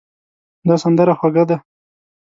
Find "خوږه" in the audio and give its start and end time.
1.19-1.43